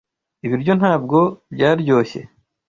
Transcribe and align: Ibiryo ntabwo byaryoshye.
Ibiryo 0.45 0.73
ntabwo 0.79 1.17
byaryoshye. 1.53 2.21